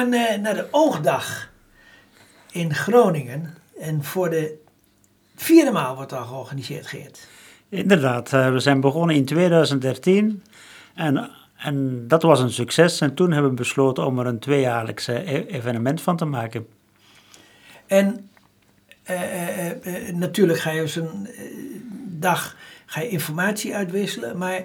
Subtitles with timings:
[0.00, 1.50] gaan uh, naar de Oogdag
[2.50, 3.54] in Groningen.
[3.80, 4.58] En voor de
[5.36, 7.28] vierde maal wordt dat georganiseerd, Geert.
[7.68, 10.42] Inderdaad, uh, we zijn begonnen in 2013
[10.94, 13.00] en, en dat was een succes.
[13.00, 16.66] En toen hebben we besloten om er een tweejaarlijks e evenement van te maken.
[17.86, 18.30] En
[19.10, 19.16] uh,
[20.12, 21.28] natuurlijk ga je zo'n
[22.06, 22.56] dag
[22.86, 24.64] ga je informatie uitwisselen, maar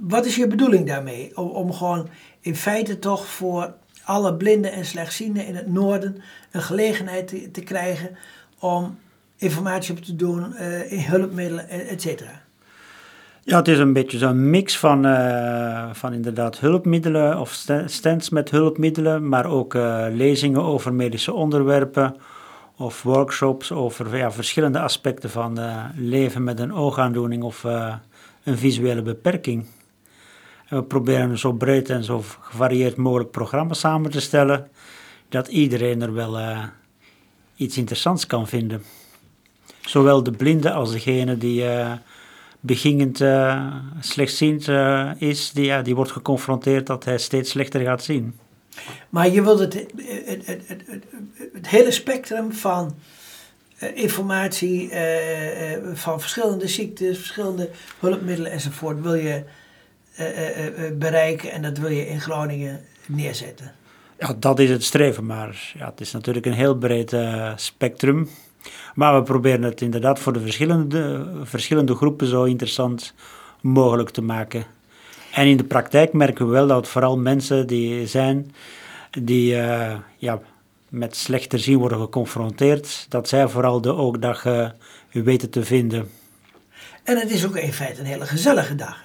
[0.00, 1.36] wat is je bedoeling daarmee?
[1.36, 2.08] Om, gewoon
[2.40, 3.74] in feite toch voor
[4.04, 8.16] alle blinden en slechtzienden in het noorden een gelegenheid te, krijgen
[8.58, 8.98] om
[9.36, 12.42] informatie op te doen, uh, in hulpmiddelen, et cetera.
[13.42, 18.50] Ja, het is een beetje zo'n mix van, uh, van inderdaad hulpmiddelen of stands met
[18.50, 22.16] hulpmiddelen, maar ook uh, lezingen over medische onderwerpen
[22.76, 25.58] of workshops over verschillende aspecten van
[25.96, 27.64] leven met een oogaandoening of
[28.44, 29.64] een visuele beperking.
[30.68, 34.68] We proberen zo breed en zo gevarieerd mogelijk programma samen te stellen,
[35.28, 36.64] dat iedereen er wel uh,
[37.56, 38.82] iets interessants kan vinden.
[39.80, 41.92] Zowel de blinde als degene die uh,
[42.60, 44.68] beginnend uh, slechtziend
[45.18, 48.38] is, die, ja, die wordt geconfronteerd dat hij steeds slechter gaat zien.
[49.08, 49.74] Maar je wilt het,
[50.24, 50.86] het, het,
[51.52, 52.94] het hele spectrum van
[53.94, 54.90] informatie
[55.92, 59.42] van verschillende ziektes, verschillende hulpmiddelen enzovoort, wil je
[60.98, 63.72] bereiken en dat wil je in Groningen neerzetten.
[64.18, 67.16] Ja, dat is het streven, maar ja, het is natuurlijk een heel breed
[67.56, 68.28] spectrum.
[68.94, 73.14] Maar we proberen het inderdaad voor de verschillende, verschillende groepen zo interessant
[73.60, 74.64] mogelijk te maken.
[75.32, 78.54] En in de praktijk merken we wel dat vooral mensen die zijn
[79.10, 79.54] die
[80.16, 80.40] ja,
[80.90, 84.68] met slechter zien worden geconfronteerd, dat zij vooral de oogdag uh,
[85.12, 86.10] weten te vinden.
[87.04, 89.02] En het is ook in feite een hele gezellige dag.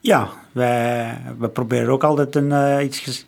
[0.00, 3.26] Ja, wij, we proberen ook altijd een, iets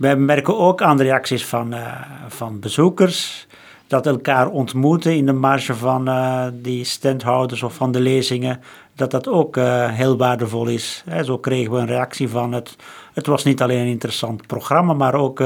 [0.00, 3.46] wij merken ook aan de reacties van, uh, van bezoekers
[3.90, 8.60] dat elkaar ontmoeten in de marge van uh, die standhouders of van de lezingen,
[8.94, 11.04] dat dat ook uh, heel waardevol is.
[11.24, 12.76] Zo kregen we een reactie van het,
[13.12, 15.42] het was niet alleen een interessant programma, maar ook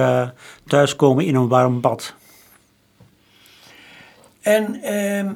[0.66, 2.14] thuiskomen in een warm bad.
[4.40, 5.32] En ehm,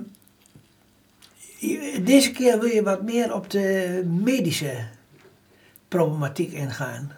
[2.04, 4.86] deze keer wil je wat meer op de medische
[5.88, 7.12] problematiek ingaan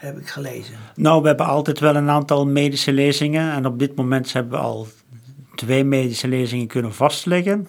[0.00, 0.74] heb ik gelezen.
[0.94, 3.52] Nou, we hebben altijd wel een aantal medische lezingen.
[3.52, 4.86] En op dit moment hebben we al
[5.54, 7.68] twee medische lezingen kunnen vastleggen.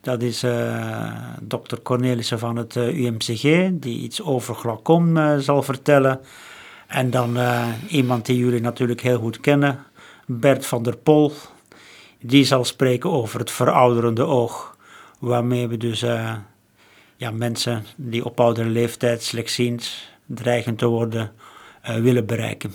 [0.00, 5.62] Dat is uh, dokter Cornelissen van het eh, UMCG, die iets over glaucoom uh, zal
[5.62, 6.20] vertellen.
[6.86, 7.38] En dan
[7.88, 9.78] iemand die jullie natuurlijk heel goed kennen,
[10.26, 11.32] Bert van der Pol.
[12.20, 14.76] Die zal spreken over het verouderende oog.
[15.18, 16.00] Waarmee we dus
[17.16, 21.32] ja, mensen die op oudere leeftijd slechtziend dreigen te worden
[21.88, 22.74] uh, willen bereiken.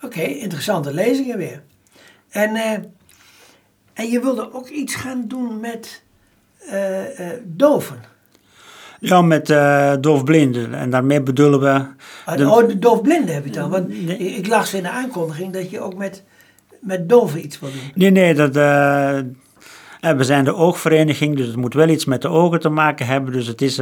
[0.00, 1.62] Oké, interessante lezingen weer.
[2.30, 2.72] En, uh,
[3.92, 6.02] en je wilde ook iets gaan doen met
[6.72, 7.00] uh,
[7.44, 8.12] doven.
[9.00, 9.46] Ja, met
[10.00, 10.74] doofblinden.
[10.74, 11.86] En daarmee bedoelen we...
[12.24, 13.70] Ah, de, oh, de doofblinden heb je dan.
[13.70, 16.22] Want ik las in de aankondiging dat je ook met,
[16.80, 17.92] met doven iets wil doen.
[17.94, 18.54] Nee, nee, dat...
[20.00, 23.32] we zijn de oogvereniging, dus het moet wel iets met de ogen te maken hebben.
[23.32, 23.80] Dus het is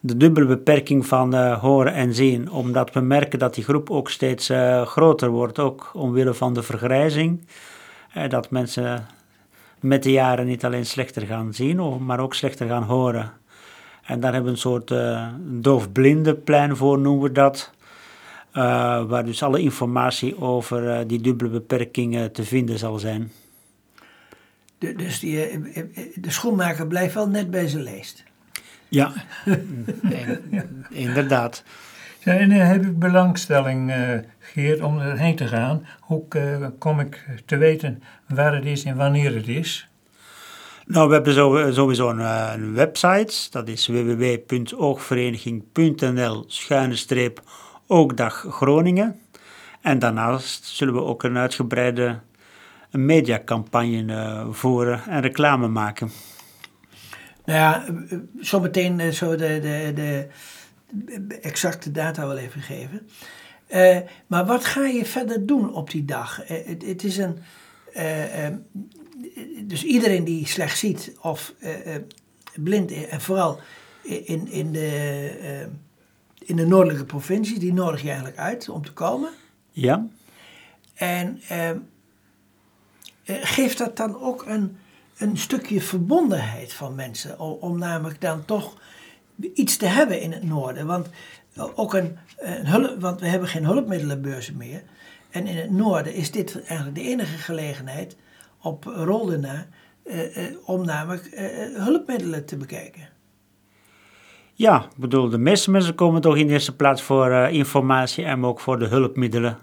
[0.00, 4.10] de dubbele beperking van uh, horen en zien, omdat we merken dat die groep ook
[4.10, 7.46] steeds uh, groter wordt, ook omwille van de vergrijzing.
[8.16, 9.06] Uh, dat mensen
[9.80, 13.32] met de jaren niet alleen slechter gaan zien, maar ook slechter gaan horen.
[14.04, 14.94] En daar hebben we een soort
[15.62, 17.72] doofblindenplein voor, noemen we dat.
[19.08, 23.32] waar dus alle informatie over die dubbele beperking te vinden zal zijn.
[24.78, 25.60] De, dus die,
[26.14, 28.24] de schoenmaker blijft wel net bij zijn leest.
[28.88, 29.12] Ja,
[30.90, 31.62] inderdaad.
[32.24, 35.86] en uh, heb ik belangstelling, uh, Geert, om erheen te gaan?
[36.00, 39.88] Hoe uh, kom ik te weten waar het is en wanneer het is?
[40.86, 41.34] Nou, we hebben
[41.74, 43.50] sowieso een, een website.
[43.50, 47.42] Dat is www.oogvereniging.nl schuine streep
[47.86, 49.20] Oogdag Groningen.
[49.80, 52.18] En daarnaast zullen we ook een uitgebreide
[52.90, 56.10] mediacampagne voeren en reclame maken.
[57.46, 57.84] Nou ja,
[58.40, 60.28] zometeen uh, zo de, de, de,
[61.40, 63.08] exacte data wel even geven.
[63.68, 66.40] Uh, maar wat ga je verder doen op die dag?
[66.46, 67.38] Het, is een.
[69.66, 71.54] dus iedereen die slecht ziet of
[72.54, 73.60] blind is, en vooral
[74.02, 75.68] in, in, de,
[76.38, 79.30] in de noordelijke provincie, die nodig je eigenlijk uit om te komen.
[79.70, 80.06] Ja.
[80.94, 81.40] En
[83.24, 84.76] geeft dat dan ook een
[85.18, 87.38] een stukje verbondenheid van mensen.
[87.38, 88.74] Om, namelijk dan toch
[89.54, 90.86] iets te hebben in het noorden.
[90.86, 91.08] Want,
[91.74, 94.82] ook een, een hulp, want we hebben geen hulpmiddelenbeurzen meer.
[95.30, 98.16] En in het noorden is dit eigenlijk de enige gelegenheid
[98.60, 99.66] op Roldena
[100.04, 101.40] uh, uh, om namelijk uh,
[101.84, 103.08] hulpmiddelen te bekijken.
[104.54, 108.60] Ja, ik bedoel, de meeste mensen komen toch in eerste plaats voor informatie en ook
[108.60, 109.58] voor de hulpmiddelen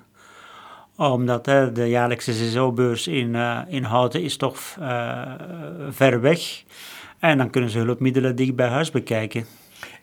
[0.95, 5.31] omdat hè, de jaarlijkse CCO-beurs in, uh, in Houten is toch uh,
[5.90, 6.63] ver weg.
[7.19, 9.45] En dan kunnen ze hulpmiddelen dicht bij huis bekijken.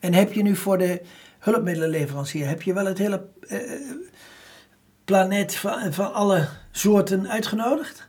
[0.00, 1.02] En heb je nu voor de
[1.38, 3.58] hulpmiddelenleverancier, heb je wel het hele uh,
[5.04, 8.04] planeet van, van alle soorten uitgenodigd?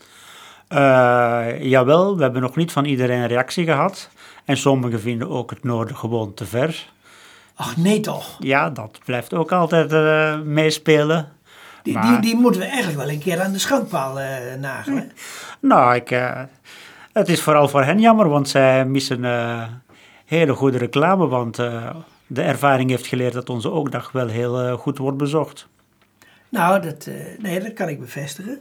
[1.59, 4.09] jawel, we hebben nog niet van iedereen een reactie gehad.
[4.45, 6.89] En sommigen vinden ook het noorden gewoon te ver.
[7.55, 8.37] Ach nee toch?
[8.39, 9.91] Ja, dat blijft ook altijd
[10.45, 11.31] meespelen.
[11.83, 14.27] Die, die, die, moeten we eigenlijk wel een keer aan de schandpaal uh,
[14.59, 15.11] nagelen.
[15.59, 16.41] Nou, ik, uh,
[17.13, 19.63] het is vooral voor hen jammer, want zij missen uh,
[20.25, 21.27] hele goede reclame.
[21.27, 21.55] Want
[22.27, 25.67] de ervaring heeft geleerd dat onze Oogdag wel heel goed wordt bezocht.
[26.49, 28.59] Nou, dat, nee, dat kan ik bevestigen.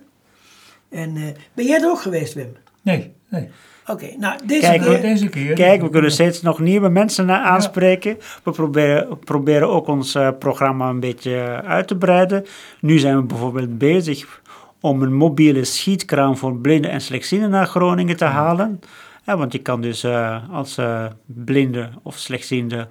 [0.89, 2.57] En ben jij er ook geweest, Wim?
[2.83, 3.49] Nee, nee.
[3.87, 5.01] Oké, nou deze, kijk, keer...
[5.01, 5.55] deze keer.
[5.55, 8.19] Kijk, we kunnen steeds nog nieuwe mensen aanspreken.
[8.43, 12.47] We proberen, proberen ook ons uh, programma een beetje uit te breiden.
[12.81, 14.41] Nu zijn we bijvoorbeeld bezig
[14.81, 18.81] om een mobiele schietkraan voor blinden en slechtzienden naar Groningen te halen.
[19.25, 22.89] Ja, want je kan dus uh, als uh, blinde of slechtziende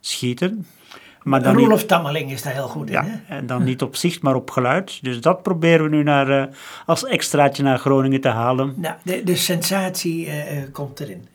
[0.00, 0.66] schieten.
[1.24, 2.92] Maar dan Roelof Tammeling is daar heel goed in.
[2.92, 3.36] Ja, hè?
[3.36, 4.98] en dan niet op zicht, maar op geluid.
[5.02, 6.44] Dus dat proberen we nu naar, uh,
[6.86, 8.74] als extraatje naar Groningen te halen.
[8.76, 10.32] Nou, de, de sensatie uh,
[10.72, 11.28] komt erin.